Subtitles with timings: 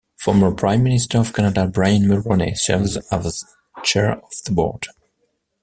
[0.17, 3.45] Former Prime Minister of Canada Brian Mulroney serves as
[3.83, 4.87] chair of the board.